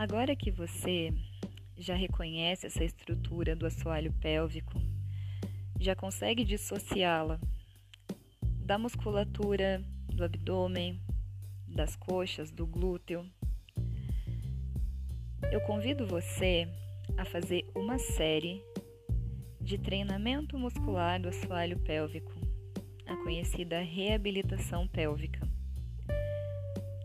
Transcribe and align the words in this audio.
Agora 0.00 0.34
que 0.34 0.50
você 0.50 1.12
já 1.76 1.94
reconhece 1.94 2.66
essa 2.66 2.82
estrutura 2.82 3.54
do 3.54 3.66
assoalho 3.66 4.10
pélvico, 4.14 4.80
já 5.78 5.94
consegue 5.94 6.42
dissociá-la 6.42 7.38
da 8.64 8.78
musculatura 8.78 9.84
do 10.08 10.24
abdômen, 10.24 10.98
das 11.68 11.96
coxas, 11.96 12.50
do 12.50 12.66
glúteo, 12.66 13.30
eu 15.52 15.60
convido 15.60 16.06
você 16.06 16.66
a 17.18 17.26
fazer 17.26 17.70
uma 17.74 17.98
série 17.98 18.64
de 19.60 19.76
treinamento 19.76 20.58
muscular 20.58 21.20
do 21.20 21.28
assoalho 21.28 21.78
pélvico, 21.78 22.32
a 23.06 23.14
conhecida 23.16 23.82
reabilitação 23.82 24.88
pélvica. 24.88 25.46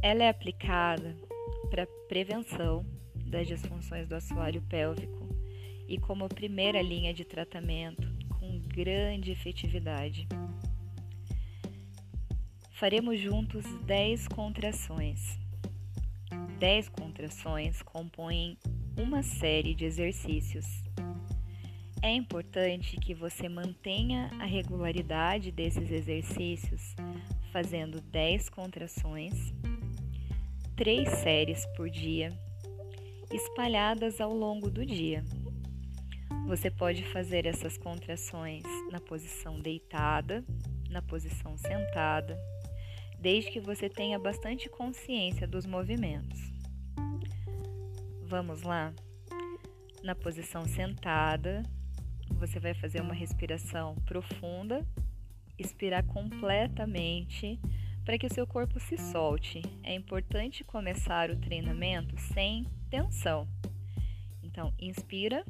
Ela 0.00 0.24
é 0.24 0.30
aplicada 0.30 1.27
para 1.68 1.86
prevenção 2.08 2.84
das 3.26 3.46
disfunções 3.46 4.08
do 4.08 4.14
assoalho 4.14 4.62
pélvico 4.62 5.28
e 5.86 5.98
como 5.98 6.28
primeira 6.28 6.80
linha 6.82 7.12
de 7.12 7.24
tratamento 7.24 8.08
com 8.38 8.58
grande 8.60 9.32
efetividade. 9.32 10.26
Faremos 12.72 13.18
juntos 13.18 13.64
10 13.84 14.28
contrações. 14.28 15.38
10 16.58 16.88
contrações 16.88 17.82
compõem 17.82 18.56
uma 18.96 19.22
série 19.22 19.74
de 19.74 19.84
exercícios. 19.84 20.66
É 22.00 22.12
importante 22.12 22.96
que 22.96 23.14
você 23.14 23.48
mantenha 23.48 24.30
a 24.38 24.44
regularidade 24.44 25.50
desses 25.50 25.90
exercícios, 25.90 26.94
fazendo 27.52 28.00
10 28.00 28.48
contrações 28.48 29.52
três 30.78 31.08
séries 31.08 31.66
por 31.76 31.90
dia, 31.90 32.32
espalhadas 33.32 34.20
ao 34.20 34.32
longo 34.32 34.70
do 34.70 34.86
dia. 34.86 35.24
Você 36.46 36.70
pode 36.70 37.02
fazer 37.06 37.46
essas 37.46 37.76
contrações 37.76 38.62
na 38.88 39.00
posição 39.00 39.58
deitada, 39.58 40.44
na 40.88 41.02
posição 41.02 41.58
sentada, 41.58 42.38
desde 43.18 43.50
que 43.50 43.58
você 43.58 43.88
tenha 43.88 44.20
bastante 44.20 44.68
consciência 44.68 45.48
dos 45.48 45.66
movimentos. 45.66 46.38
Vamos 48.22 48.62
lá? 48.62 48.94
Na 50.04 50.14
posição 50.14 50.64
sentada, 50.64 51.64
você 52.34 52.60
vai 52.60 52.72
fazer 52.74 53.00
uma 53.00 53.14
respiração 53.14 53.96
profunda, 54.06 54.86
expirar 55.58 56.04
completamente 56.06 57.58
para 58.08 58.16
que 58.16 58.30
seu 58.30 58.46
corpo 58.46 58.80
se 58.80 58.96
solte. 58.96 59.60
É 59.82 59.92
importante 59.94 60.64
começar 60.64 61.30
o 61.30 61.36
treinamento 61.36 62.18
sem 62.32 62.66
tensão. 62.88 63.46
Então, 64.42 64.72
inspira, 64.80 65.44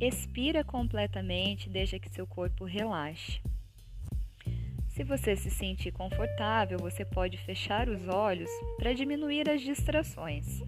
expira 0.00 0.64
completamente, 0.64 1.68
deixa 1.68 1.98
que 1.98 2.08
seu 2.08 2.26
corpo 2.26 2.64
relaxe. 2.64 3.42
Se 4.88 5.04
você 5.04 5.36
se 5.36 5.50
sentir 5.50 5.92
confortável, 5.92 6.78
você 6.78 7.04
pode 7.04 7.36
fechar 7.36 7.86
os 7.90 8.08
olhos 8.08 8.48
para 8.78 8.94
diminuir 8.94 9.50
as 9.50 9.60
distrações. 9.60 10.62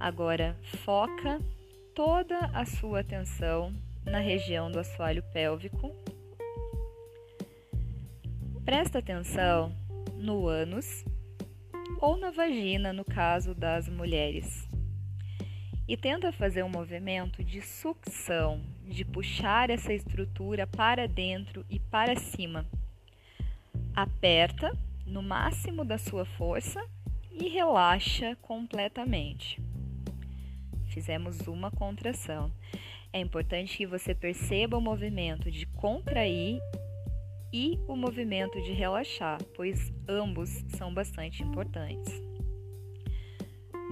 Agora, 0.00 0.56
foca 0.86 1.38
toda 1.94 2.46
a 2.46 2.64
sua 2.64 3.00
atenção 3.00 3.74
na 4.06 4.20
região 4.20 4.70
do 4.70 4.78
assoalho 4.78 5.22
pélvico 5.34 6.03
Presta 8.64 8.98
atenção 8.98 9.76
no 10.14 10.48
ânus 10.48 11.04
ou 12.00 12.16
na 12.16 12.30
vagina, 12.30 12.94
no 12.94 13.04
caso 13.04 13.54
das 13.54 13.90
mulheres. 13.90 14.66
E 15.86 15.98
tenta 15.98 16.32
fazer 16.32 16.62
um 16.62 16.68
movimento 16.70 17.44
de 17.44 17.60
sucção, 17.60 18.62
de 18.86 19.04
puxar 19.04 19.68
essa 19.68 19.92
estrutura 19.92 20.66
para 20.66 21.06
dentro 21.06 21.62
e 21.68 21.78
para 21.78 22.16
cima. 22.16 22.64
Aperta 23.94 24.74
no 25.06 25.22
máximo 25.22 25.84
da 25.84 25.98
sua 25.98 26.24
força 26.24 26.82
e 27.30 27.50
relaxa 27.50 28.34
completamente. 28.40 29.60
Fizemos 30.86 31.46
uma 31.46 31.70
contração. 31.70 32.50
É 33.12 33.20
importante 33.20 33.76
que 33.76 33.86
você 33.86 34.14
perceba 34.14 34.78
o 34.78 34.80
movimento 34.80 35.50
de 35.50 35.66
contrair 35.66 36.62
e 37.54 37.78
o 37.86 37.94
movimento 37.94 38.60
de 38.62 38.72
relaxar, 38.72 39.40
pois 39.54 39.94
ambos 40.08 40.50
são 40.76 40.92
bastante 40.92 41.40
importantes. 41.40 42.12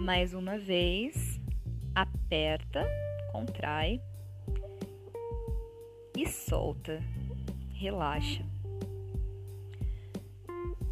Mais 0.01 0.35
uma 0.35 0.59
vez, 0.59 1.41
aperta, 1.95 2.85
contrai 3.31 4.03
e 6.17 6.29
solta, 6.29 7.01
relaxa. 7.73 8.45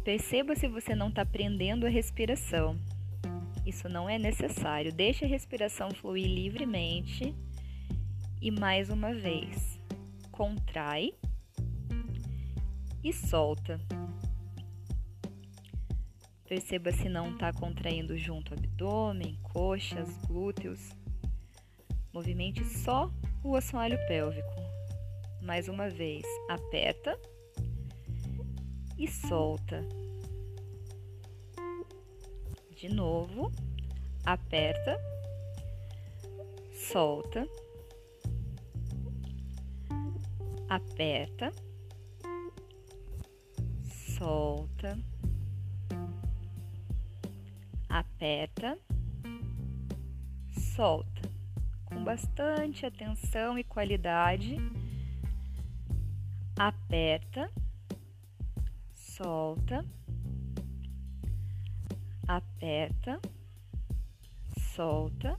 Perceba 0.05 0.55
se 0.55 0.69
você 0.69 0.95
não 0.95 1.09
está 1.09 1.25
prendendo 1.25 1.85
a 1.85 1.89
respiração. 1.89 2.79
Isso 3.65 3.89
não 3.89 4.09
é 4.09 4.17
necessário. 4.17 4.93
Deixe 4.93 5.25
a 5.25 5.27
respiração 5.27 5.91
fluir 5.91 6.25
livremente. 6.25 7.35
E 8.41 8.49
mais 8.49 8.89
uma 8.89 9.13
vez, 9.13 9.77
contrai 10.31 11.13
e 13.03 13.11
solta. 13.13 13.79
Perceba 16.45 16.91
se 16.91 17.07
não 17.07 17.31
está 17.31 17.53
contraindo 17.53 18.17
junto 18.17 18.53
abdômen, 18.53 19.39
coxas, 19.41 20.09
glúteos. 20.27 20.89
Movimente 22.13 22.63
só 22.65 23.09
o 23.43 23.55
assoalho 23.55 23.97
pélvico. 24.07 24.53
Mais 25.41 25.67
uma 25.69 25.89
vez, 25.89 26.25
aperta 26.49 27.17
e 28.97 29.07
solta. 29.07 29.81
De 32.75 32.89
novo, 32.89 33.51
aperta, 34.25 34.99
solta, 36.73 37.47
aperta 40.67 41.51
solta, 44.21 44.95
aperta, 47.89 48.77
solta, 50.75 51.21
com 51.85 52.03
bastante 52.03 52.85
atenção 52.85 53.57
e 53.57 53.63
qualidade. 53.63 54.57
Aperta, 56.55 57.49
solta, 58.93 59.83
aperta, 62.27 63.19
solta, 64.75 65.35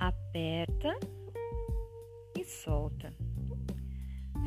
aperta 0.00 0.98
e 2.36 2.44
solta. 2.44 3.15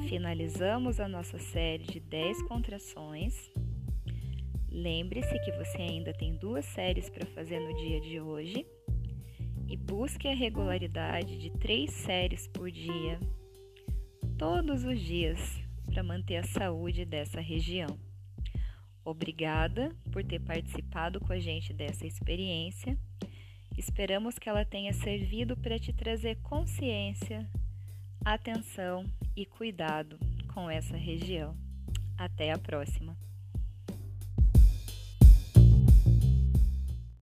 Finalizamos 0.09 0.99
a 0.99 1.07
nossa 1.07 1.37
série 1.37 1.83
de 1.83 1.99
10 1.99 2.41
contrações. 2.47 3.51
Lembre-se 4.67 5.37
que 5.41 5.51
você 5.51 5.83
ainda 5.83 6.11
tem 6.11 6.35
duas 6.35 6.65
séries 6.65 7.11
para 7.11 7.27
fazer 7.27 7.59
no 7.59 7.75
dia 7.75 8.01
de 8.01 8.19
hoje 8.19 8.65
e 9.67 9.77
busque 9.77 10.27
a 10.27 10.33
regularidade 10.33 11.37
de 11.37 11.51
três 11.51 11.91
séries 11.91 12.47
por 12.47 12.71
dia, 12.71 13.19
todos 14.35 14.83
os 14.83 14.99
dias, 14.99 15.39
para 15.85 16.01
manter 16.01 16.37
a 16.37 16.43
saúde 16.43 17.05
dessa 17.05 17.39
região. 17.39 17.95
Obrigada 19.05 19.95
por 20.11 20.23
ter 20.23 20.39
participado 20.39 21.19
com 21.19 21.31
a 21.31 21.39
gente 21.39 21.71
dessa 21.71 22.07
experiência. 22.07 22.97
Esperamos 23.77 24.39
que 24.39 24.49
ela 24.49 24.65
tenha 24.65 24.91
servido 24.91 25.55
para 25.55 25.77
te 25.77 25.93
trazer 25.93 26.37
consciência, 26.41 27.47
atenção 28.33 29.03
e 29.35 29.43
cuidado 29.43 30.19
com 30.53 30.69
essa 30.69 30.95
região. 30.95 31.57
Até 32.15 32.51
a 32.51 32.59
próxima! 32.59 33.17